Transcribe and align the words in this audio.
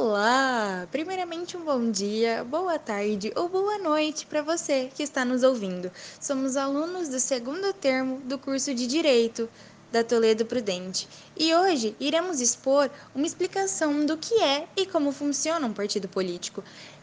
Olá! 0.00 0.86
Primeiramente, 0.92 1.56
um 1.56 1.64
bom 1.64 1.90
dia, 1.90 2.44
boa 2.44 2.78
tarde 2.78 3.32
ou 3.34 3.48
boa 3.48 3.78
noite 3.78 4.26
para 4.26 4.42
você 4.42 4.88
que 4.94 5.02
está 5.02 5.24
nos 5.24 5.42
ouvindo. 5.42 5.90
Somos 6.20 6.56
alunos 6.56 7.08
do 7.08 7.18
segundo 7.18 7.72
termo 7.72 8.20
do 8.20 8.38
curso 8.38 8.72
de 8.72 8.86
Direito 8.86 9.50
da 9.90 10.04
Toledo 10.04 10.46
Prudente 10.46 11.08
e 11.36 11.52
hoje 11.52 11.96
iremos 11.98 12.40
expor 12.40 12.88
uma 13.12 13.26
explicação 13.26 14.06
do 14.06 14.16
que 14.16 14.40
é 14.40 14.68
e 14.76 14.86
como 14.86 15.10
funciona 15.10 15.66
um 15.66 15.72
partido 15.72 16.06
político 16.06 16.62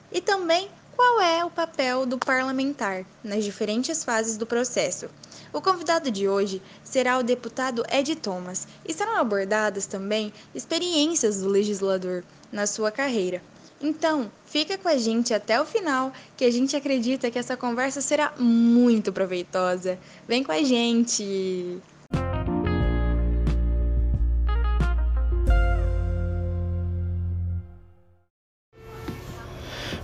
e 0.09 0.21
também 0.21 0.70
qual 0.96 1.21
é 1.21 1.43
o 1.43 1.50
papel 1.50 2.05
do 2.05 2.18
parlamentar 2.18 3.05
nas 3.23 3.43
diferentes 3.43 4.04
fases 4.04 4.38
do 4.38 4.46
processo. 4.46 5.10
O 5.52 5.61
convidado 5.61 6.10
de 6.10 6.28
hoje 6.28 6.61
será 6.84 7.18
o 7.18 7.23
deputado 7.23 7.84
Ed 7.91 8.16
Thomas 8.16 8.68
e 8.88 8.93
serão 8.93 9.18
abordadas 9.18 9.86
também 9.86 10.34
experiências 10.54 11.42
do 11.42 11.50
legislador 11.50 12.23
na 12.52 12.66
sua 12.66 12.92
carreira. 12.92 13.42
Então, 13.82 14.32
fica 14.46 14.78
com 14.78 14.88
a 14.88 14.97
gente 14.97 15.33
até 15.33 15.61
o 15.61 15.66
final, 15.66 16.11
que 16.38 16.46
a 16.46 16.52
gente 16.52 16.75
acredita 16.75 17.30
que 17.30 17.38
essa 17.38 17.57
conversa 17.57 18.02
será 18.02 18.33
muito 18.38 19.11
proveitosa. 19.11 20.00
Vem 20.27 20.43
com 20.43 20.52
a 20.52 20.64
gente! 20.64 21.82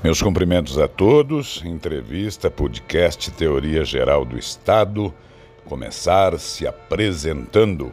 Meus 0.04 0.20
cumprimentos 0.20 0.80
a 0.80 0.88
todos. 0.88 1.62
Entrevista, 1.64 2.50
podcast 2.50 3.30
Teoria 3.30 3.86
Geral 3.86 4.26
do 4.26 4.36
Estado. 4.36 5.14
Começar 5.66 6.40
se 6.40 6.66
apresentando. 6.66 7.92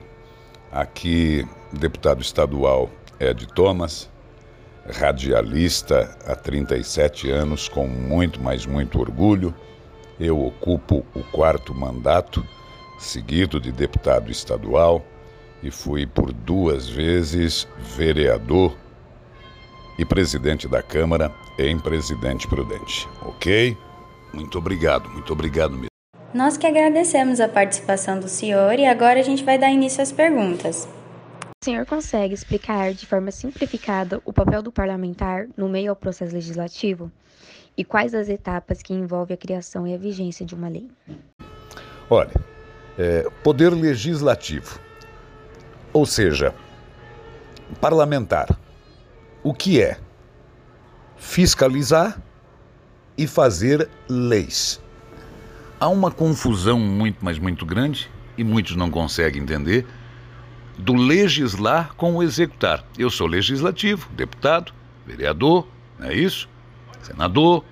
Aqui, 0.73 1.47
deputado 1.71 2.23
estadual 2.23 2.89
Ed 3.21 3.47
Thomas, 3.49 4.09
radialista 4.91 6.17
há 6.27 6.35
37 6.35 7.31
anos, 7.31 7.69
com 7.69 7.87
muito, 7.87 8.41
mas 8.41 8.65
muito 8.65 8.99
orgulho. 8.99 9.55
Eu 10.19 10.43
ocupo 10.43 11.05
o 11.15 11.23
quarto 11.25 11.75
mandato 11.75 12.43
seguido 12.99 13.61
de 13.61 13.71
deputado 13.71 14.31
estadual 14.31 15.05
e 15.63 15.71
fui 15.71 16.07
por 16.07 16.33
duas 16.33 16.89
vezes 16.89 17.69
vereador 17.77 18.75
e 19.99 20.07
presidente 20.07 20.67
da 20.67 20.83
Câmara 20.83 21.31
em 21.59 21.79
Presidente 21.79 22.47
Prudente. 22.47 23.09
Ok? 23.23 23.77
Muito 24.33 24.59
obrigado, 24.59 25.11
muito 25.11 25.33
obrigado 25.33 25.73
mesmo. 25.73 25.89
Nós 26.33 26.57
que 26.57 26.67
agradecemos 26.67 27.41
a 27.41 27.49
participação 27.49 28.21
do 28.21 28.29
senhor 28.29 28.79
e 28.79 28.85
agora 28.85 29.19
a 29.19 29.23
gente 29.23 29.43
vai 29.43 29.59
dar 29.59 29.71
início 29.71 30.03
às 30.03 30.13
perguntas. 30.13 30.87
O 31.61 31.65
senhor 31.65 31.85
consegue 31.87 32.35
explicar 32.35 32.93
de 32.93 33.07
forma 33.07 33.31
simplificada 33.31 34.23
o 34.25 34.33
papel 34.33 34.63
do 34.63 34.71
parlamentar 34.71 35.49
no 35.57 35.69
meio 35.69 35.91
ao 35.91 35.97
processo 35.97 36.33
legislativo? 36.33 37.11
E 37.77 37.85
quais 37.85 38.15
as 38.15 38.29
etapas 38.29 38.83
que 38.83 38.95
envolvem 38.95 39.35
a 39.35 39.39
criação 39.39 39.87
e 39.87 39.95
a 39.95 39.99
vigência 39.99 40.47
de 40.47 40.55
uma 40.55 40.69
lei? 40.69 40.89
Olha, 42.09 42.35
é, 42.99 43.29
poder 43.43 43.71
legislativo, 43.71 44.79
ou 45.93 46.05
seja, 46.05 46.55
parlamentar, 47.81 48.49
o 49.43 49.55
que 49.55 49.81
é? 49.83 49.99
Fiscalizar 51.19 52.21
e 53.17 53.27
fazer 53.27 53.89
leis. 54.09 54.81
Há 55.81 55.89
uma 55.89 56.11
confusão 56.11 56.79
muito, 56.79 57.19
mas 57.21 57.39
muito 57.39 57.67
grande, 57.67 58.11
e 58.37 58.45
muitos 58.45 58.77
não 58.77 58.91
conseguem 58.91 59.43
entender 59.43 59.85
do 60.79 60.95
legislar 60.95 61.93
com 61.97 62.15
o 62.15 62.23
executar. 62.23 62.85
Eu 62.97 63.11
sou 63.11 63.27
legislativo, 63.27 64.09
deputado, 64.13 64.73
vereador, 65.05 65.67
não 65.99 66.09
é 66.09 66.15
isso? 66.15 66.49
Senador. 67.03 67.65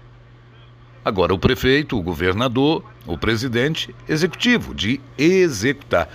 Agora 1.04 1.32
o 1.32 1.38
prefeito, 1.38 1.96
o 1.96 2.02
governador, 2.02 2.84
o 3.06 3.16
presidente, 3.16 3.94
executivo, 4.08 4.74
de 4.74 5.00
executar. 5.16 6.08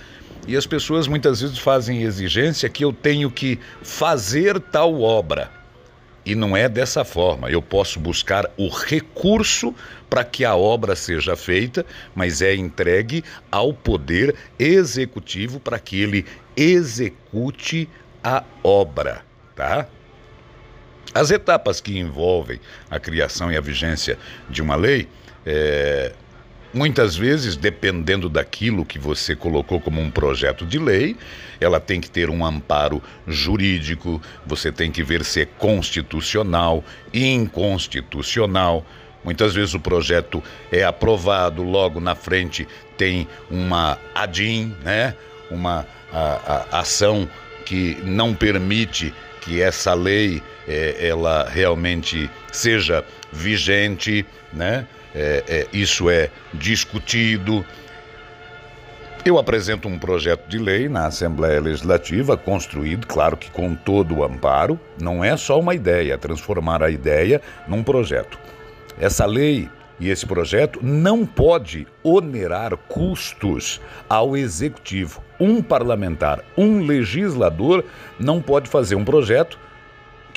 E 0.46 0.54
as 0.54 0.66
pessoas 0.66 1.08
muitas 1.08 1.40
vezes 1.40 1.56
fazem 1.56 2.02
exigência 2.02 2.68
que 2.68 2.84
eu 2.84 2.92
tenho 2.92 3.30
que 3.30 3.58
fazer 3.82 4.60
tal 4.60 5.00
obra. 5.00 5.61
E 6.24 6.34
não 6.34 6.56
é 6.56 6.68
dessa 6.68 7.04
forma. 7.04 7.50
Eu 7.50 7.60
posso 7.60 7.98
buscar 7.98 8.48
o 8.56 8.68
recurso 8.68 9.74
para 10.08 10.24
que 10.24 10.44
a 10.44 10.54
obra 10.54 10.94
seja 10.94 11.34
feita, 11.34 11.84
mas 12.14 12.40
é 12.40 12.54
entregue 12.54 13.24
ao 13.50 13.72
poder 13.72 14.34
executivo 14.58 15.58
para 15.58 15.78
que 15.78 16.00
ele 16.00 16.24
execute 16.56 17.88
a 18.22 18.44
obra, 18.62 19.24
tá? 19.56 19.86
As 21.14 21.30
etapas 21.30 21.80
que 21.80 21.98
envolvem 21.98 22.60
a 22.88 22.98
criação 22.98 23.50
e 23.50 23.56
a 23.56 23.60
vigência 23.60 24.18
de 24.48 24.62
uma 24.62 24.76
lei, 24.76 25.08
é, 25.44 26.12
muitas 26.72 27.16
vezes, 27.16 27.56
dependendo 27.56 28.28
daquilo 28.28 28.84
que 28.84 28.98
você 28.98 29.36
colocou 29.36 29.80
como 29.80 30.00
um 30.00 30.10
projeto 30.10 30.64
de 30.64 30.78
lei, 30.78 31.16
ela 31.60 31.78
tem 31.78 32.00
que 32.00 32.10
ter 32.10 32.30
um 32.30 32.44
amparo 32.44 33.02
jurídico, 33.26 34.20
você 34.46 34.72
tem 34.72 34.90
que 34.90 35.02
ver 35.02 35.24
se 35.24 35.42
é 35.42 35.46
constitucional, 35.46 36.84
inconstitucional. 37.12 38.84
Muitas 39.24 39.54
vezes 39.54 39.74
o 39.74 39.80
projeto 39.80 40.42
é 40.70 40.82
aprovado, 40.82 41.62
logo 41.62 42.00
na 42.00 42.14
frente 42.14 42.66
tem 42.96 43.28
uma 43.50 43.98
ADIM, 44.14 44.74
né? 44.82 45.14
uma 45.50 45.86
a, 46.12 46.66
a 46.70 46.80
ação 46.80 47.28
que 47.64 47.96
não 48.02 48.34
permite 48.34 49.14
que 49.40 49.60
essa 49.60 49.94
lei 49.94 50.42
é, 50.66 51.08
ela 51.08 51.48
realmente 51.48 52.30
seja 52.52 53.04
vigente, 53.32 54.24
né? 54.52 54.86
É, 55.14 55.44
é, 55.46 55.66
isso 55.72 56.08
é 56.08 56.30
discutido. 56.54 57.64
Eu 59.24 59.38
apresento 59.38 59.86
um 59.86 59.98
projeto 59.98 60.48
de 60.48 60.58
lei 60.58 60.88
na 60.88 61.06
Assembleia 61.06 61.60
Legislativa, 61.60 62.36
construído, 62.36 63.06
claro 63.06 63.36
que 63.36 63.50
com 63.50 63.74
todo 63.74 64.16
o 64.16 64.24
amparo, 64.24 64.80
não 65.00 65.22
é 65.22 65.36
só 65.36 65.60
uma 65.60 65.74
ideia, 65.74 66.18
transformar 66.18 66.82
a 66.82 66.90
ideia 66.90 67.40
num 67.68 67.84
projeto. 67.84 68.36
Essa 68.98 69.24
lei 69.24 69.70
e 70.00 70.08
esse 70.08 70.26
projeto 70.26 70.80
não 70.82 71.24
pode 71.24 71.86
onerar 72.02 72.76
custos 72.76 73.80
ao 74.08 74.36
executivo. 74.36 75.22
Um 75.38 75.62
parlamentar, 75.62 76.40
um 76.58 76.84
legislador 76.84 77.84
não 78.18 78.42
pode 78.42 78.68
fazer 78.68 78.96
um 78.96 79.04
projeto 79.04 79.56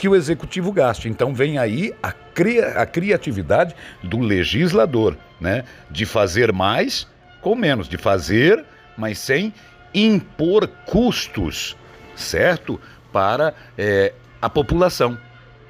que 0.05 0.09
o 0.09 0.15
executivo 0.15 0.71
gaste. 0.71 1.09
Então 1.09 1.33
vem 1.33 1.57
aí 1.57 1.91
a, 2.03 2.11
cria 2.11 2.79
a 2.79 2.85
criatividade 2.85 3.75
do 4.03 4.19
legislador, 4.19 5.17
né? 5.41 5.63
De 5.89 6.05
fazer 6.05 6.53
mais 6.53 7.07
com 7.41 7.55
menos, 7.55 7.89
de 7.89 7.97
fazer, 7.97 8.63
mas 8.95 9.17
sem 9.17 9.51
impor 9.95 10.67
custos, 10.85 11.75
certo? 12.15 12.79
Para 13.11 13.51
é, 13.75 14.13
a 14.39 14.47
população, 14.47 15.17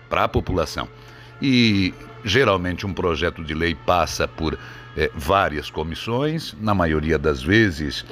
para 0.10 0.26
a 0.26 0.28
população. 0.28 0.90
E 1.42 1.94
Geralmente, 2.26 2.88
um 2.88 2.94
projeto 2.94 3.44
de 3.44 3.54
lei 3.54 3.76
passa 3.76 4.28
por 4.28 4.58
é, 4.98 5.12
várias 5.14 5.70
comissões, 5.70 6.56
na 6.60 6.74
maioria 6.74 7.18
das 7.18 7.42
vezes, 7.42 8.06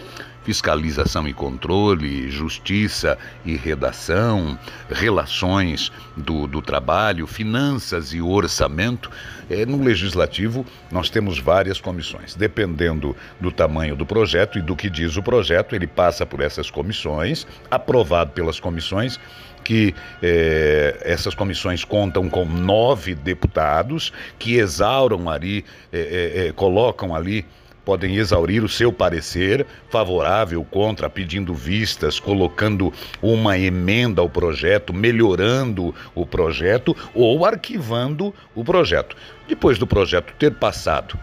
fiscalização 0.44 1.27
e 1.27 1.33
controle, 1.33 2.29
justiça 2.29 3.17
e 3.45 3.55
redação, 3.55 4.59
relações 4.89 5.91
do, 6.17 6.47
do 6.47 6.61
trabalho, 6.61 7.25
finanças 7.25 8.13
e 8.13 8.21
orçamento. 8.21 9.09
É, 9.49 9.66
no 9.66 9.81
legislativo, 9.81 10.66
nós 10.91 11.09
temos 11.09 11.39
várias 11.39 11.79
comissões. 11.79 12.35
Dependendo 12.35 13.15
do 13.39 13.51
tamanho 13.51 13.95
do 13.95 14.05
projeto 14.05 14.57
e 14.57 14.61
do 14.61 14.75
que 14.75 14.89
diz 14.89 15.15
o 15.15 15.23
projeto, 15.23 15.75
ele 15.75 15.88
passa 15.88 16.25
por 16.25 16.41
essas 16.41 16.69
comissões, 16.69 17.47
aprovado 17.71 18.31
pelas 18.31 18.59
comissões 18.59 19.19
que 19.63 19.96
eh, 20.22 21.00
essas 21.01 21.34
comissões 21.34 21.84
contam 21.84 22.30
com 22.30 22.45
nove 22.45 23.15
deputados 23.15 24.12
que 24.38 24.56
exauram 24.56 25.30
ali, 25.30 25.65
eh, 25.92 26.51
colocam 26.56 27.15
ali 27.15 27.45
podem 27.83 28.15
exaurir 28.15 28.63
o 28.63 28.69
seu 28.69 28.92
parecer 28.92 29.65
favorável, 29.89 30.63
contra, 30.63 31.10
pedindo 31.10 31.54
vistas, 31.54 32.19
colocando 32.19 32.94
uma 33.21 33.57
emenda 33.57 34.21
ao 34.21 34.30
projeto, 34.30 34.94
melhorando 34.94 35.94
o 36.15 36.25
projeto 36.25 36.95
ou 37.13 37.45
arquivando 37.45 38.33
o 38.56 38.63
projeto. 38.63 39.15
Depois 39.48 39.77
do 39.77 39.86
projeto 39.86 40.33
ter 40.39 40.54
passado 40.54 41.18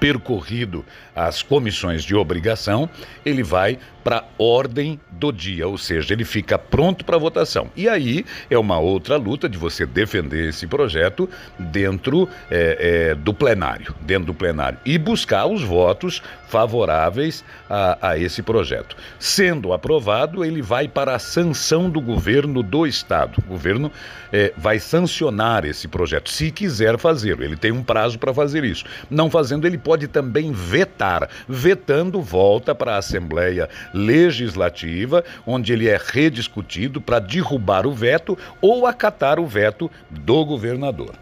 percorrido 0.00 0.82
as 1.14 1.42
comissões 1.42 2.04
de 2.04 2.14
obrigação, 2.14 2.88
ele 3.22 3.42
vai 3.42 3.78
para 4.04 4.22
ordem 4.38 5.00
do 5.10 5.32
dia, 5.32 5.66
ou 5.66 5.78
seja, 5.78 6.12
ele 6.12 6.24
fica 6.24 6.58
pronto 6.58 7.04
para 7.04 7.16
votação. 7.16 7.70
E 7.74 7.88
aí 7.88 8.24
é 8.50 8.58
uma 8.58 8.78
outra 8.78 9.16
luta 9.16 9.48
de 9.48 9.56
você 9.56 9.86
defender 9.86 10.50
esse 10.50 10.66
projeto 10.66 11.28
dentro 11.58 12.28
é, 12.50 13.10
é, 13.10 13.14
do 13.14 13.32
plenário, 13.32 13.94
dentro 14.02 14.26
do 14.26 14.34
plenário 14.34 14.78
e 14.84 14.98
buscar 14.98 15.46
os 15.46 15.62
votos 15.62 16.22
favoráveis 16.48 17.42
a, 17.68 18.10
a 18.10 18.18
esse 18.18 18.42
projeto. 18.42 18.96
Sendo 19.18 19.72
aprovado, 19.72 20.44
ele 20.44 20.62
vai 20.62 20.86
para 20.86 21.14
a 21.14 21.18
sanção 21.18 21.88
do 21.88 22.00
governo 22.00 22.62
do 22.62 22.86
estado. 22.86 23.42
O 23.44 23.48
governo 23.48 23.90
é, 24.32 24.52
vai 24.56 24.78
sancionar 24.78 25.64
esse 25.64 25.88
projeto, 25.88 26.30
se 26.30 26.50
quiser 26.50 26.98
fazê-lo. 26.98 27.42
Ele 27.42 27.56
tem 27.56 27.72
um 27.72 27.82
prazo 27.82 28.18
para 28.18 28.34
fazer 28.34 28.64
isso. 28.64 28.84
Não 29.10 29.30
fazendo, 29.30 29.66
ele 29.66 29.78
pode 29.78 30.06
também 30.06 30.52
vetar. 30.52 31.28
Vetando, 31.48 32.20
volta 32.20 32.74
para 32.74 32.94
a 32.94 32.98
Assembleia 32.98 33.68
Legislativa, 33.94 35.24
onde 35.46 35.72
ele 35.72 35.88
é 35.88 35.96
rediscutido 35.96 37.00
para 37.00 37.20
derrubar 37.20 37.86
o 37.86 37.92
veto 37.92 38.36
ou 38.60 38.86
acatar 38.86 39.38
o 39.38 39.46
veto 39.46 39.88
do 40.10 40.44
governador. 40.44 41.14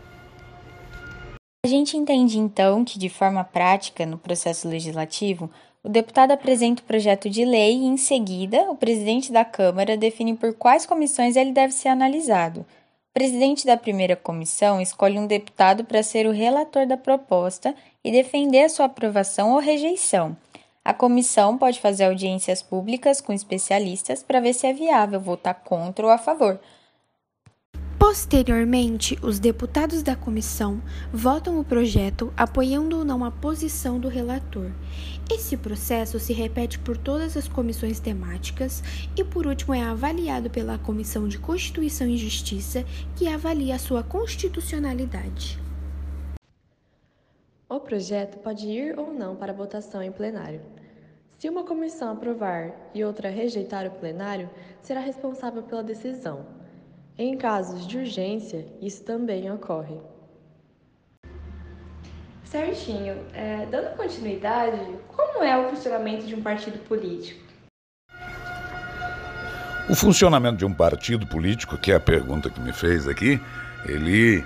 A 1.65 1.69
gente 1.69 1.97
entende 1.97 2.39
então 2.39 2.85
que, 2.85 2.99
de 2.99 3.09
forma 3.09 3.45
prática, 3.45 4.05
no 4.05 4.19
processo 4.19 4.67
legislativo, 4.67 5.49
o 5.85 5.89
deputado 5.89 6.33
apresenta 6.33 6.83
o 6.83 6.85
projeto 6.85 7.29
de 7.29 7.45
lei 7.45 7.75
e, 7.75 7.85
em 7.85 7.97
seguida, 7.97 8.63
o 8.71 8.77
presidente 8.77 9.31
da 9.31 9.45
Câmara 9.45 9.97
define 9.97 10.35
por 10.35 10.55
quais 10.55 10.87
comissões 10.87 11.37
ele 11.37 11.53
deve 11.53 11.73
ser 11.73 11.89
analisado. 11.89 12.61
O 12.61 13.13
presidente 13.13 13.67
da 13.67 13.77
primeira 13.77 14.17
comissão 14.17 14.81
escolhe 14.81 15.19
um 15.19 15.27
deputado 15.27 15.85
para 15.85 16.03
ser 16.03 16.27
o 16.27 16.33
relator 16.33 16.87
da 16.87 16.97
proposta 16.97 17.75
e 18.03 18.11
defender 18.11 18.65
a 18.65 18.69
sua 18.69 18.87
aprovação 18.87 19.53
ou 19.53 19.59
rejeição. 19.59 20.37
A 20.85 20.93
comissão 20.93 21.57
pode 21.57 21.81
fazer 21.81 22.05
audiências 22.05 22.61
públicas 22.61 23.21
com 23.21 23.33
especialistas 23.33 24.23
para 24.23 24.41
ver 24.41 24.53
se 24.53 24.67
é 24.67 24.73
viável 24.73 25.21
votar 25.21 25.55
contra 25.63 26.07
ou 26.07 26.11
a 26.11 26.19
favor. 26.19 26.59
Posteriormente, 27.99 29.17
os 29.23 29.39
deputados 29.39 30.03
da 30.03 30.17
comissão 30.17 30.83
votam 31.13 31.61
o 31.61 31.65
projeto 31.65 32.33
apoiando 32.37 32.99
ou 32.99 33.05
não 33.05 33.25
a 33.25 33.31
posição 33.31 33.99
do 34.01 34.09
relator. 34.09 34.73
Esse 35.31 35.57
processo 35.57 36.19
se 36.19 36.33
repete 36.33 36.81
por 36.81 36.97
todas 36.99 37.37
as 37.37 37.47
comissões 37.47 38.01
temáticas 38.01 38.83
e, 39.17 39.23
por 39.23 39.47
último, 39.47 39.73
é 39.73 39.83
avaliado 39.83 40.51
pela 40.51 40.79
Comissão 40.79 41.29
de 41.29 41.39
Constituição 41.39 42.09
e 42.09 42.19
Justiça, 42.19 42.85
que 43.17 43.29
avalia 43.29 43.77
a 43.77 43.79
sua 43.79 44.03
constitucionalidade. 44.03 45.59
O 47.73 47.81
projeto 47.81 48.37
pode 48.41 48.67
ir 48.67 48.99
ou 48.99 49.15
não 49.15 49.35
para 49.35 49.51
votação 49.51 50.03
em 50.03 50.13
plenário. 50.13 50.61
Se 51.39 51.49
uma 51.49 51.65
comissão 51.65 52.13
aprovar 52.13 52.71
e 52.95 53.03
outra 53.03 53.31
rejeitar 53.31 53.87
o 53.87 53.91
plenário, 53.93 54.51
será 54.83 55.01
responsável 55.01 55.63
pela 55.63 55.83
decisão. 55.83 56.45
Em 57.17 57.35
casos 57.35 57.87
de 57.87 57.97
urgência, 57.97 58.67
isso 58.79 59.03
também 59.05 59.51
ocorre. 59.51 59.97
Certinho. 62.45 63.17
É, 63.33 63.65
dando 63.71 63.97
continuidade, 63.97 64.79
como 65.09 65.43
é 65.43 65.57
o 65.57 65.71
funcionamento 65.71 66.27
de 66.27 66.35
um 66.35 66.43
partido 66.43 66.79
político? 66.81 67.41
O 69.89 69.95
funcionamento 69.95 70.59
de 70.59 70.67
um 70.67 70.75
partido 70.75 71.27
político, 71.27 71.79
que 71.79 71.91
é 71.91 71.95
a 71.95 72.01
pergunta 72.01 72.51
que 72.51 72.61
me 72.61 72.75
fez 72.75 73.09
aqui, 73.09 73.41
ele 73.87 74.45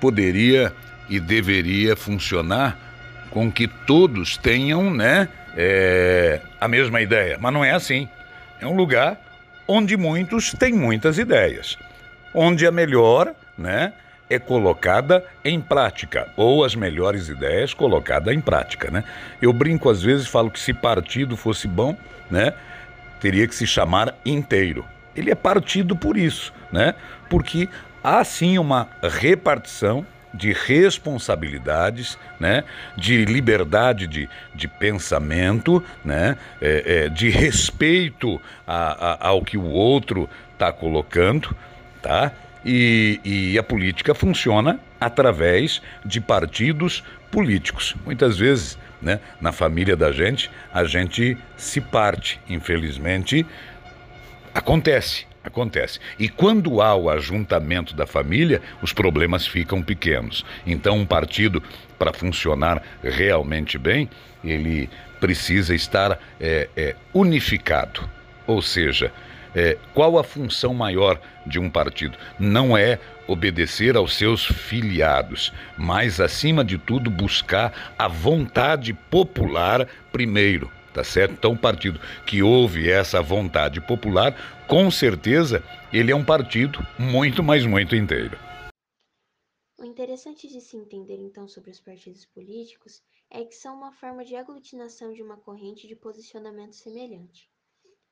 poderia 0.00 0.74
e 1.12 1.20
deveria 1.20 1.94
funcionar 1.94 2.78
com 3.30 3.52
que 3.52 3.68
todos 3.68 4.38
tenham, 4.38 4.90
né, 4.90 5.28
é, 5.54 6.40
a 6.58 6.66
mesma 6.66 7.02
ideia. 7.02 7.36
Mas 7.38 7.52
não 7.52 7.62
é 7.62 7.72
assim. 7.72 8.08
É 8.58 8.66
um 8.66 8.74
lugar 8.74 9.20
onde 9.68 9.94
muitos 9.94 10.52
têm 10.52 10.72
muitas 10.72 11.18
ideias, 11.18 11.76
onde 12.32 12.66
a 12.66 12.72
melhor, 12.72 13.34
né, 13.58 13.92
é 14.30 14.38
colocada 14.38 15.22
em 15.44 15.60
prática, 15.60 16.28
ou 16.34 16.64
as 16.64 16.74
melhores 16.74 17.28
ideias 17.28 17.74
colocadas 17.74 18.34
em 18.34 18.40
prática, 18.40 18.90
né? 18.90 19.04
Eu 19.42 19.52
brinco 19.52 19.90
às 19.90 20.02
vezes, 20.02 20.26
falo 20.26 20.50
que 20.50 20.58
se 20.58 20.72
partido 20.72 21.36
fosse 21.36 21.68
bom, 21.68 21.94
né, 22.30 22.54
teria 23.20 23.46
que 23.46 23.54
se 23.54 23.66
chamar 23.66 24.14
inteiro. 24.24 24.82
Ele 25.14 25.30
é 25.30 25.34
partido 25.34 25.94
por 25.94 26.16
isso, 26.16 26.54
né? 26.72 26.94
Porque 27.28 27.68
há 28.02 28.24
sim 28.24 28.56
uma 28.56 28.88
repartição 29.02 30.06
de 30.32 30.52
responsabilidades, 30.52 32.18
né, 32.40 32.64
de 32.96 33.24
liberdade 33.24 34.06
de, 34.06 34.28
de 34.54 34.66
pensamento, 34.66 35.82
né, 36.04 36.36
é, 36.60 37.04
é, 37.04 37.08
de 37.08 37.28
respeito 37.28 38.40
a, 38.66 39.26
a, 39.26 39.28
ao 39.28 39.42
que 39.42 39.56
o 39.56 39.66
outro 39.66 40.28
está 40.52 40.72
colocando, 40.72 41.54
tá? 42.00 42.32
E, 42.64 43.20
e 43.24 43.58
a 43.58 43.62
política 43.62 44.14
funciona 44.14 44.78
através 45.00 45.82
de 46.04 46.20
partidos 46.20 47.02
políticos. 47.30 47.96
Muitas 48.04 48.38
vezes, 48.38 48.78
né, 49.00 49.18
na 49.40 49.50
família 49.50 49.96
da 49.96 50.12
gente, 50.12 50.48
a 50.72 50.84
gente 50.84 51.36
se 51.56 51.80
parte. 51.80 52.40
Infelizmente, 52.48 53.44
acontece. 54.54 55.26
Acontece. 55.44 55.98
E 56.18 56.28
quando 56.28 56.80
há 56.80 56.94
o 56.94 57.10
ajuntamento 57.10 57.94
da 57.94 58.06
família, 58.06 58.62
os 58.80 58.92
problemas 58.92 59.46
ficam 59.46 59.82
pequenos. 59.82 60.44
Então, 60.64 60.98
um 60.98 61.06
partido, 61.06 61.60
para 61.98 62.12
funcionar 62.12 62.80
realmente 63.02 63.76
bem, 63.76 64.08
ele 64.44 64.88
precisa 65.20 65.74
estar 65.74 66.18
é, 66.40 66.68
é, 66.76 66.96
unificado. 67.12 68.08
Ou 68.46 68.62
seja, 68.62 69.12
é, 69.54 69.76
qual 69.92 70.18
a 70.18 70.24
função 70.24 70.72
maior 70.74 71.20
de 71.46 71.58
um 71.58 71.68
partido? 71.68 72.16
Não 72.38 72.76
é 72.76 72.98
obedecer 73.26 73.96
aos 73.96 74.14
seus 74.14 74.44
filiados, 74.44 75.52
mas, 75.76 76.20
acima 76.20 76.64
de 76.64 76.78
tudo, 76.78 77.10
buscar 77.10 77.94
a 77.98 78.08
vontade 78.08 78.92
popular 78.92 79.86
primeiro. 80.12 80.70
Tá 80.92 81.02
certo? 81.02 81.32
Então, 81.32 81.52
um 81.52 81.56
partido 81.56 81.98
que 82.26 82.42
houve 82.42 82.90
essa 82.90 83.22
vontade 83.22 83.80
popular, 83.80 84.36
com 84.68 84.90
certeza, 84.90 85.64
ele 85.92 86.12
é 86.12 86.16
um 86.16 86.24
partido 86.24 86.78
muito, 86.98 87.42
mas 87.42 87.64
muito 87.64 87.96
inteiro. 87.96 88.38
O 89.78 89.84
interessante 89.84 90.46
de 90.46 90.60
se 90.60 90.76
entender 90.76 91.16
então 91.16 91.48
sobre 91.48 91.70
os 91.70 91.80
partidos 91.80 92.26
políticos 92.26 93.02
é 93.30 93.44
que 93.44 93.54
são 93.54 93.74
uma 93.74 93.90
forma 93.92 94.24
de 94.24 94.36
aglutinação 94.36 95.12
de 95.12 95.22
uma 95.22 95.38
corrente 95.38 95.88
de 95.88 95.96
posicionamento 95.96 96.74
semelhante. 96.74 97.50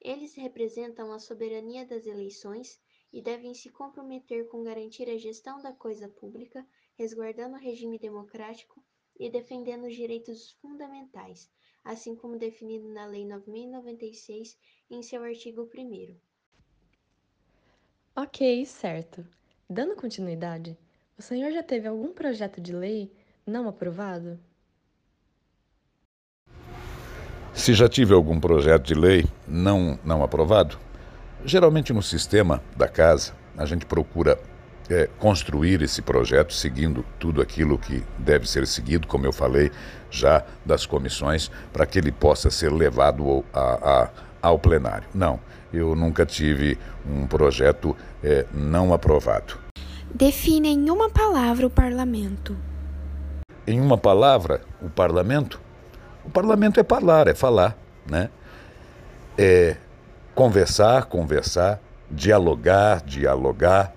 Eles 0.01 0.35
representam 0.35 1.13
a 1.13 1.19
soberania 1.19 1.87
das 1.87 2.07
eleições 2.07 2.81
e 3.13 3.21
devem 3.21 3.53
se 3.53 3.69
comprometer 3.69 4.49
com 4.49 4.63
garantir 4.63 5.09
a 5.11 5.19
gestão 5.19 5.61
da 5.61 5.73
coisa 5.73 6.09
pública, 6.09 6.67
resguardando 6.97 7.57
o 7.57 7.61
regime 7.61 7.99
democrático 7.99 8.83
e 9.19 9.29
defendendo 9.29 9.87
os 9.87 9.95
direitos 9.95 10.53
fundamentais, 10.63 11.51
assim 11.85 12.15
como 12.15 12.39
definido 12.39 12.89
na 12.89 13.07
Lei 13.07 13.27
9096 13.27 14.59
em 14.91 15.03
seu 15.03 15.23
artigo 15.23 15.69
1 15.75 16.17
Ok, 18.17 18.67
certo. 18.67 19.27
Dando 19.69 19.95
continuidade, 19.95 20.77
o 21.17 21.23
senhor 21.23 21.53
já 21.53 21.63
teve 21.63 21.87
algum 21.87 22.13
projeto 22.13 22.61
de 22.61 22.73
lei 22.73 23.13
não 23.47 23.69
aprovado? 23.69 24.39
Se 27.53 27.75
já 27.75 27.89
tive 27.89 28.15
algum 28.15 28.41
projeto 28.41 28.87
de 28.87 28.95
lei 28.95 29.25
não, 29.47 29.99
não 30.05 30.23
aprovado, 30.23 30.79
geralmente 31.45 31.93
no 31.93 32.03
sistema 32.03 32.63
da 32.77 32.89
casa 32.89 33.35
a 33.57 33.67
gente 33.67 33.87
procura 33.87 34.41
é, 34.91 35.09
construir 35.19 35.81
esse 35.83 36.03
projeto 36.03 36.53
seguindo 36.53 37.05
tudo 37.19 37.41
aquilo 37.41 37.79
que 37.79 38.03
deve 38.19 38.49
ser 38.49 38.67
seguido, 38.67 39.07
como 39.07 39.25
eu 39.25 39.33
falei 39.33 39.71
já 40.11 40.45
das 40.65 40.85
comissões, 40.85 41.51
para 41.73 41.87
que 41.87 41.99
ele 41.99 42.13
possa 42.13 42.51
ser 42.51 42.73
levado 42.73 43.45
a, 43.55 43.61
a, 43.61 44.11
ao 44.43 44.59
plenário. 44.59 45.09
Não, 45.15 45.39
eu 45.73 45.95
nunca 45.95 46.27
tive 46.27 46.77
um 47.07 47.27
projeto 47.27 47.97
é, 48.23 48.45
não 48.53 48.93
aprovado. 48.93 49.57
Define 50.13 50.69
em 50.69 50.91
uma 50.91 51.09
palavra 51.09 51.67
o 51.67 51.71
parlamento. 51.71 52.57
Em 53.67 53.81
uma 53.81 53.97
palavra, 53.97 54.61
o 54.83 54.91
parlamento 54.91 55.61
o 56.25 56.31
parlamento 56.31 56.79
é 56.79 56.85
falar, 56.85 57.29
é 57.29 57.35
falar, 57.35 57.77
né? 58.09 58.29
É 59.39 59.77
conversar, 60.35 61.07
conversar, 61.07 61.81
dialogar, 62.11 63.03
dialogar. 63.05 63.93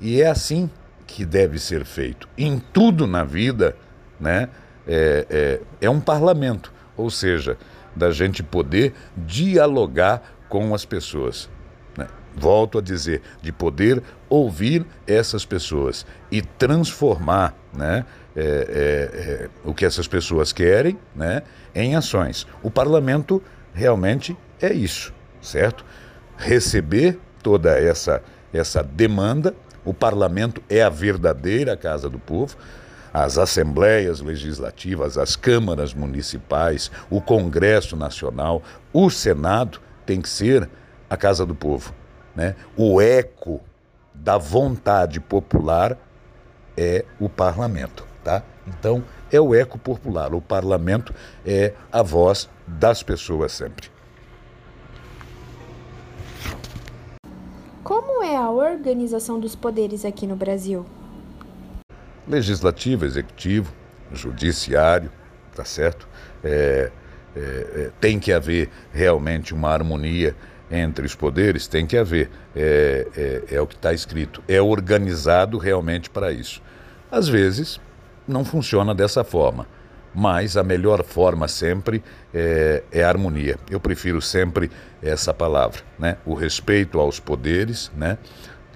E 0.00 0.20
é 0.20 0.26
assim 0.26 0.70
que 1.06 1.24
deve 1.24 1.58
ser 1.58 1.84
feito. 1.84 2.28
Em 2.36 2.58
tudo 2.58 3.06
na 3.06 3.24
vida, 3.24 3.76
né? 4.18 4.48
É, 4.86 5.26
é, 5.30 5.60
é 5.86 5.90
um 5.90 6.00
parlamento, 6.00 6.72
ou 6.96 7.08
seja, 7.08 7.56
da 7.96 8.10
gente 8.10 8.42
poder 8.42 8.92
dialogar 9.16 10.22
com 10.48 10.74
as 10.74 10.84
pessoas. 10.84 11.48
Né? 11.96 12.06
Volto 12.34 12.78
a 12.78 12.82
dizer, 12.82 13.22
de 13.40 13.50
poder 13.50 14.02
ouvir 14.28 14.84
essas 15.06 15.46
pessoas 15.46 16.04
e 16.30 16.42
transformar, 16.42 17.54
né? 17.72 18.04
é, 18.36 18.42
é, 18.42 19.20
é, 19.20 19.48
o 19.64 19.72
que 19.72 19.84
essas 19.84 20.08
pessoas 20.08 20.52
querem 20.52 20.98
né, 21.14 21.42
em 21.74 21.94
ações. 21.94 22.46
O 22.62 22.70
parlamento 22.70 23.42
realmente 23.72 24.36
é 24.60 24.72
isso, 24.72 25.14
certo? 25.40 25.84
Receber 26.36 27.18
toda 27.42 27.78
essa, 27.78 28.22
essa 28.52 28.82
demanda, 28.82 29.54
o 29.84 29.92
parlamento 29.92 30.62
é 30.68 30.82
a 30.82 30.88
verdadeira 30.88 31.76
casa 31.76 32.08
do 32.08 32.18
povo, 32.18 32.56
as 33.12 33.38
assembleias 33.38 34.20
legislativas, 34.20 35.16
as 35.16 35.36
câmaras 35.36 35.94
municipais, 35.94 36.90
o 37.08 37.20
Congresso 37.20 37.96
Nacional, 37.96 38.62
o 38.92 39.08
Senado 39.08 39.80
tem 40.04 40.20
que 40.20 40.28
ser 40.28 40.68
a 41.08 41.16
casa 41.16 41.46
do 41.46 41.54
povo. 41.54 41.94
Né? 42.34 42.56
O 42.76 43.00
eco 43.00 43.60
da 44.12 44.36
vontade 44.36 45.20
popular 45.20 45.96
é 46.76 47.04
o 47.20 47.28
parlamento. 47.28 48.04
Tá? 48.24 48.42
Então, 48.66 49.04
é 49.30 49.40
o 49.40 49.54
eco 49.54 49.78
popular. 49.78 50.34
O 50.34 50.40
parlamento 50.40 51.14
é 51.46 51.72
a 51.92 52.02
voz 52.02 52.48
das 52.66 53.02
pessoas 53.02 53.52
sempre. 53.52 53.93
Organização 58.84 59.40
dos 59.40 59.56
poderes 59.56 60.04
aqui 60.04 60.26
no 60.26 60.36
Brasil? 60.36 60.84
Legislativo, 62.28 63.06
executivo, 63.06 63.72
judiciário, 64.12 65.10
tá 65.56 65.64
certo? 65.64 66.06
É, 66.42 66.90
é, 67.34 67.40
é, 67.40 67.90
tem 67.98 68.18
que 68.18 68.30
haver 68.30 68.68
realmente 68.92 69.54
uma 69.54 69.70
harmonia 69.70 70.36
entre 70.70 71.06
os 71.06 71.14
poderes, 71.14 71.66
tem 71.66 71.86
que 71.86 71.96
haver. 71.96 72.30
É, 72.54 73.06
é, 73.48 73.54
é 73.56 73.60
o 73.60 73.66
que 73.66 73.74
está 73.74 73.94
escrito. 73.94 74.42
É 74.46 74.60
organizado 74.60 75.56
realmente 75.56 76.10
para 76.10 76.30
isso. 76.30 76.60
Às 77.10 77.26
vezes, 77.26 77.80
não 78.28 78.44
funciona 78.44 78.94
dessa 78.94 79.24
forma, 79.24 79.66
mas 80.14 80.58
a 80.58 80.62
melhor 80.62 81.02
forma 81.02 81.48
sempre 81.48 82.04
é, 82.34 82.82
é 82.92 83.02
harmonia. 83.02 83.56
Eu 83.70 83.80
prefiro 83.80 84.20
sempre 84.20 84.70
essa 85.02 85.32
palavra, 85.32 85.80
né? 85.98 86.18
O 86.26 86.34
respeito 86.34 87.00
aos 87.00 87.18
poderes, 87.18 87.90
né? 87.96 88.18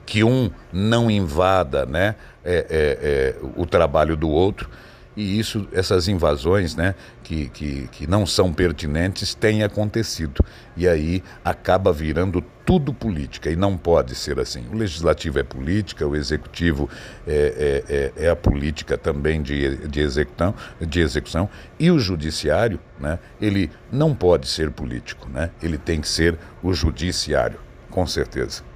Que 0.08 0.24
um 0.24 0.50
não 0.72 1.10
invada, 1.10 1.84
né? 1.84 2.14
É, 2.44 2.56
é, 2.70 2.98
é 3.00 3.36
o 3.56 3.66
trabalho 3.66 4.16
do 4.16 4.30
outro 4.30 4.70
e 5.18 5.36
isso, 5.36 5.66
essas 5.72 6.06
invasões 6.06 6.76
né, 6.76 6.94
que, 7.24 7.48
que, 7.48 7.88
que 7.88 8.06
não 8.06 8.24
são 8.24 8.52
pertinentes 8.52 9.34
têm 9.34 9.64
acontecido. 9.64 10.44
E 10.76 10.86
aí 10.86 11.24
acaba 11.44 11.92
virando 11.92 12.40
tudo 12.64 12.94
política, 12.94 13.50
e 13.50 13.56
não 13.56 13.76
pode 13.76 14.14
ser 14.14 14.38
assim. 14.38 14.64
O 14.72 14.76
legislativo 14.76 15.40
é 15.40 15.42
política, 15.42 16.06
o 16.06 16.14
executivo 16.14 16.88
é, 17.26 17.82
é, 17.88 18.22
é, 18.22 18.26
é 18.26 18.30
a 18.30 18.36
política 18.36 18.96
também 18.96 19.42
de, 19.42 19.88
de, 19.88 20.00
execução, 20.00 20.54
de 20.80 21.00
execução, 21.00 21.50
e 21.80 21.90
o 21.90 21.98
judiciário, 21.98 22.78
né, 23.00 23.18
ele 23.40 23.72
não 23.90 24.14
pode 24.14 24.46
ser 24.46 24.70
político, 24.70 25.28
né, 25.28 25.50
ele 25.60 25.78
tem 25.78 26.00
que 26.00 26.08
ser 26.08 26.38
o 26.62 26.72
judiciário, 26.72 27.58
com 27.90 28.06
certeza. 28.06 28.67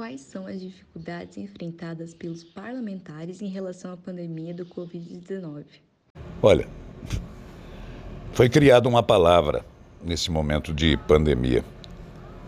Quais 0.00 0.22
são 0.22 0.46
as 0.46 0.58
dificuldades 0.58 1.36
enfrentadas 1.36 2.14
pelos 2.14 2.42
parlamentares 2.42 3.42
em 3.42 3.48
relação 3.48 3.92
à 3.92 3.98
pandemia 3.98 4.54
do 4.54 4.64
Covid-19? 4.64 5.66
Olha, 6.40 6.66
foi 8.32 8.48
criada 8.48 8.88
uma 8.88 9.02
palavra 9.02 9.62
nesse 10.02 10.30
momento 10.30 10.72
de 10.72 10.96
pandemia: 10.96 11.62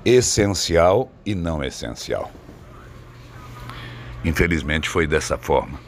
essencial 0.03 1.13
e 1.27 1.35
não 1.35 1.63
essencial. 1.63 2.33
Infelizmente 4.25 4.89
foi 4.89 5.07
dessa 5.07 5.37
forma. 5.37 5.79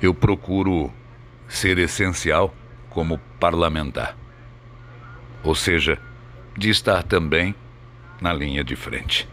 Eu 0.00 0.14
procuro 0.14 0.90
ser 1.46 1.76
essencial 1.76 2.54
como 2.88 3.18
parlamentar, 3.38 4.16
ou 5.44 5.54
seja, 5.54 5.98
de 6.56 6.70
estar 6.70 7.02
também 7.02 7.54
na 8.18 8.32
linha 8.32 8.64
de 8.64 8.74
frente 8.74 9.28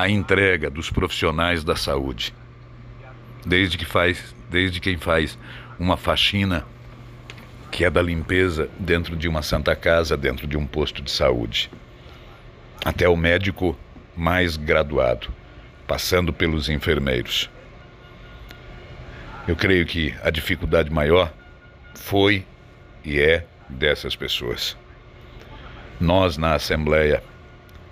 a 0.00 0.08
entrega 0.08 0.70
dos 0.70 0.88
profissionais 0.88 1.62
da 1.62 1.76
saúde. 1.76 2.34
Desde 3.44 3.76
que 3.76 3.84
faz, 3.84 4.34
desde 4.48 4.80
quem 4.80 4.96
faz 4.96 5.38
uma 5.78 5.96
faxina 5.96 6.64
que 7.70 7.84
é 7.84 7.90
da 7.90 8.00
limpeza 8.00 8.70
dentro 8.78 9.14
de 9.14 9.28
uma 9.28 9.42
santa 9.42 9.76
casa, 9.76 10.16
dentro 10.16 10.46
de 10.46 10.56
um 10.56 10.66
posto 10.66 11.02
de 11.02 11.10
saúde, 11.10 11.70
até 12.82 13.06
o 13.08 13.16
médico 13.16 13.78
mais 14.16 14.56
graduado, 14.56 15.28
passando 15.86 16.32
pelos 16.32 16.70
enfermeiros. 16.70 17.50
Eu 19.46 19.54
creio 19.54 19.84
que 19.84 20.14
a 20.22 20.30
dificuldade 20.30 20.90
maior 20.90 21.30
foi 21.94 22.46
e 23.04 23.20
é 23.20 23.44
dessas 23.68 24.16
pessoas. 24.16 24.76
Nós 26.00 26.38
na 26.38 26.54
Assembleia 26.54 27.22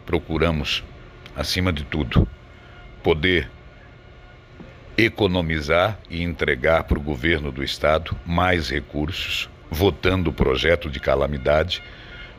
procuramos 0.06 0.82
acima 1.38 1.72
de 1.72 1.84
tudo, 1.84 2.26
poder 3.00 3.48
economizar 4.96 5.96
e 6.10 6.20
entregar 6.20 6.82
para 6.82 6.98
o 6.98 7.00
governo 7.02 7.52
do 7.52 7.62
estado 7.62 8.18
mais 8.26 8.68
recursos, 8.68 9.48
votando 9.70 10.30
o 10.30 10.32
projeto 10.32 10.90
de 10.90 10.98
calamidade 10.98 11.80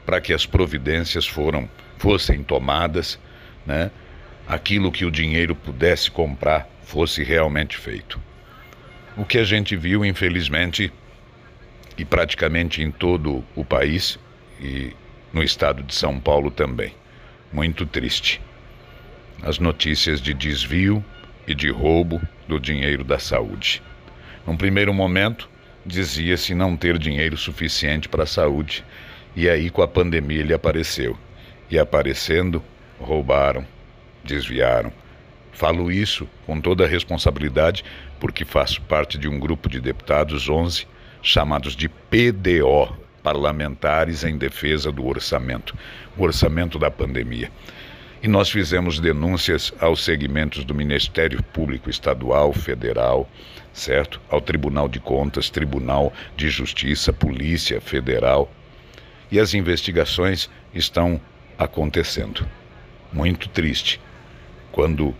para 0.05 0.19
que 0.19 0.33
as 0.33 0.45
providências 0.45 1.25
foram, 1.25 1.69
fossem 1.97 2.43
tomadas, 2.43 3.17
né? 3.65 3.89
aquilo 4.45 4.91
que 4.91 5.05
o 5.05 5.11
dinheiro 5.11 5.55
pudesse 5.55 6.11
comprar 6.11 6.67
fosse 6.83 7.23
realmente 7.23 7.77
feito. 7.77 8.19
O 9.15 9.23
que 9.23 9.37
a 9.37 9.43
gente 9.45 9.77
viu, 9.77 10.03
infelizmente, 10.03 10.91
e 11.97 12.03
praticamente 12.03 12.81
em 12.81 12.91
todo 12.91 13.45
o 13.55 13.63
país 13.63 14.19
e 14.59 14.91
no 15.31 15.41
estado 15.41 15.83
de 15.83 15.95
São 15.95 16.19
Paulo 16.19 16.51
também, 16.51 16.93
muito 17.53 17.85
triste 17.85 18.41
as 19.41 19.59
notícias 19.59 20.21
de 20.21 20.33
desvio 20.33 21.03
e 21.47 21.55
de 21.55 21.69
roubo 21.69 22.21
do 22.47 22.59
dinheiro 22.59 23.03
da 23.03 23.19
saúde. 23.19 23.81
Num 24.45 24.57
primeiro 24.57 24.93
momento, 24.93 25.49
dizia-se 25.85 26.53
não 26.53 26.75
ter 26.75 26.97
dinheiro 26.97 27.37
suficiente 27.37 28.09
para 28.09 28.23
a 28.23 28.27
saúde, 28.27 28.83
e 29.35 29.49
aí 29.49 29.69
com 29.69 29.81
a 29.81 29.87
pandemia 29.87 30.39
ele 30.39 30.53
apareceu. 30.53 31.17
E 31.69 31.77
aparecendo, 31.77 32.63
roubaram, 32.99 33.65
desviaram. 34.23 34.91
Falo 35.51 35.91
isso 35.91 36.27
com 36.45 36.59
toda 36.59 36.85
a 36.85 36.87
responsabilidade 36.87 37.83
porque 38.19 38.45
faço 38.45 38.81
parte 38.81 39.17
de 39.17 39.27
um 39.27 39.39
grupo 39.39 39.69
de 39.69 39.79
deputados 39.79 40.49
11 40.49 40.85
chamados 41.21 41.75
de 41.75 41.89
PDO, 41.89 42.95
parlamentares 43.21 44.23
em 44.23 44.37
defesa 44.37 44.91
do 44.91 45.05
orçamento, 45.05 45.75
o 46.17 46.23
orçamento 46.23 46.79
da 46.79 46.89
pandemia. 46.89 47.51
E 48.21 48.27
nós 48.27 48.49
fizemos 48.49 48.99
denúncias 48.99 49.73
aos 49.79 50.03
segmentos 50.03 50.65
do 50.65 50.75
Ministério 50.75 51.41
Público 51.41 51.89
Estadual, 51.89 52.51
Federal, 52.51 53.29
certo? 53.71 54.19
Ao 54.29 54.41
Tribunal 54.41 54.89
de 54.89 54.99
Contas, 54.99 55.49
Tribunal 55.49 56.11
de 56.35 56.49
Justiça, 56.49 57.13
Polícia 57.13 57.79
Federal. 57.79 58.51
E 59.31 59.39
as 59.39 59.53
investigações 59.53 60.49
estão 60.73 61.19
acontecendo. 61.57 62.45
Muito 63.13 63.47
triste 63.47 64.01
quando 64.69 65.15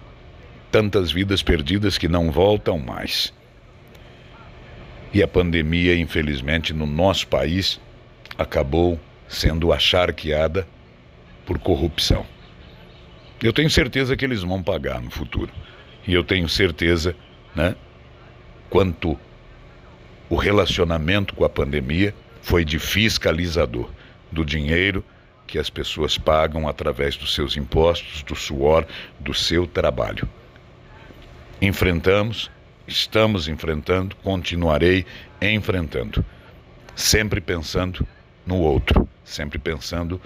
tantas 0.70 1.10
vidas 1.10 1.42
perdidas 1.42 1.98
que 1.98 2.10
não 2.10 2.30
voltam 2.32 2.78
mais. 2.78 3.34
E 5.14 5.24
a 5.24 5.28
pandemia, 5.28 5.96
infelizmente, 5.96 6.74
no 6.74 6.86
nosso 6.86 7.28
país 7.28 7.80
acabou 8.38 9.00
sendo 9.28 9.72
acharqueada 9.72 10.68
por 11.46 11.58
corrupção. 11.60 12.26
Eu 13.42 13.54
tenho 13.54 13.70
certeza 13.70 14.18
que 14.18 14.26
eles 14.26 14.42
vão 14.42 14.62
pagar 14.62 15.02
no 15.02 15.10
futuro. 15.10 15.52
E 16.06 16.14
eu 16.14 16.24
tenho 16.24 16.50
certeza, 16.50 17.16
né, 17.56 17.76
quanto 18.70 19.18
o 20.30 20.36
relacionamento 20.36 21.34
com 21.36 21.46
a 21.46 21.50
pandemia 21.50 22.14
foi 22.42 22.66
de 22.66 22.78
fiscalizador 22.80 23.90
do 24.32 24.46
dinheiro 24.46 25.04
que 25.48 25.58
as 25.58 25.70
pessoas 25.70 26.18
pagam 26.18 26.68
através 26.68 27.16
dos 27.16 27.34
seus 27.34 27.58
impostos, 27.58 28.22
do 28.24 28.36
suor, 28.36 28.86
do 29.20 29.34
seu 29.34 29.66
trabalho. 29.66 30.30
Enfrentamos, 31.62 32.52
estamos 32.88 33.48
enfrentando, 33.48 34.16
continuarei 34.18 35.06
enfrentando, 35.42 36.24
sempre 36.96 37.42
pensando 37.42 38.06
no 38.46 38.58
outro, 38.58 39.08
sempre 39.24 39.58
pensando 39.58 40.22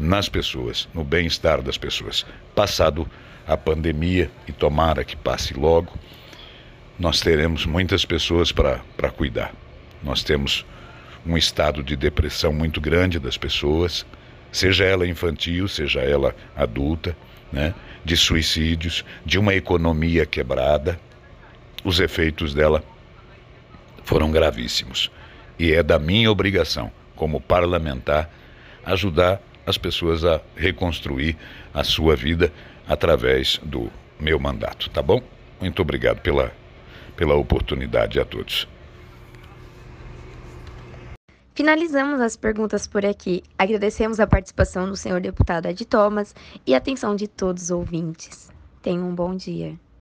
nas 0.00 0.28
pessoas, 0.28 0.88
no 0.94 1.04
bem-estar 1.04 1.60
das 1.60 1.76
pessoas. 1.76 2.24
Passado 2.54 3.06
a 3.46 3.56
pandemia, 3.56 4.30
e 4.48 4.52
tomara 4.52 5.04
que 5.04 5.14
passe 5.14 5.52
logo, 5.52 5.92
nós 6.98 7.20
teremos 7.20 7.66
muitas 7.66 8.04
pessoas 8.04 8.50
para 8.50 9.10
cuidar. 9.14 9.52
Nós 10.02 10.22
temos 10.22 10.64
um 11.26 11.36
estado 11.36 11.82
de 11.82 11.96
depressão 11.96 12.52
muito 12.52 12.80
grande 12.80 13.18
das 13.18 13.36
pessoas, 13.36 14.06
seja 14.50 14.84
ela 14.84 15.06
infantil, 15.06 15.68
seja 15.68 16.00
ela 16.00 16.34
adulta, 16.56 17.14
né? 17.52 17.74
de 18.02 18.16
suicídios, 18.16 19.04
de 19.24 19.38
uma 19.38 19.54
economia 19.54 20.24
quebrada. 20.24 20.98
Os 21.84 22.00
efeitos 22.00 22.54
dela 22.54 22.82
foram 24.04 24.30
gravíssimos. 24.30 25.10
E 25.58 25.72
é 25.72 25.82
da 25.82 25.98
minha 25.98 26.30
obrigação 26.30 26.90
como 27.14 27.40
parlamentar, 27.40 28.30
ajudar 28.84 29.40
as 29.70 29.78
pessoas 29.78 30.24
a 30.24 30.40
reconstruir 30.54 31.36
a 31.72 31.82
sua 31.82 32.14
vida 32.14 32.52
através 32.86 33.58
do 33.62 33.90
meu 34.18 34.38
mandato, 34.38 34.90
tá 34.90 35.00
bom? 35.00 35.22
Muito 35.60 35.80
obrigado 35.80 36.20
pela, 36.20 36.52
pela 37.16 37.34
oportunidade 37.34 38.20
a 38.20 38.24
todos. 38.24 38.68
Finalizamos 41.54 42.20
as 42.20 42.36
perguntas 42.36 42.86
por 42.86 43.04
aqui. 43.04 43.42
Agradecemos 43.58 44.18
a 44.18 44.26
participação 44.26 44.88
do 44.88 44.96
senhor 44.96 45.20
deputado 45.20 45.66
Ed 45.66 45.84
Thomas 45.84 46.34
e 46.66 46.74
a 46.74 46.78
atenção 46.78 47.14
de 47.14 47.28
todos 47.28 47.64
os 47.64 47.70
ouvintes. 47.70 48.50
Tenham 48.82 49.08
um 49.08 49.14
bom 49.14 49.36
dia. 49.36 49.78